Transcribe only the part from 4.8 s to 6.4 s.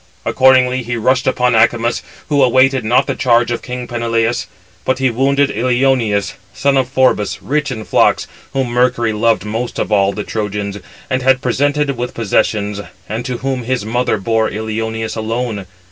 but he wounded Ilioneus,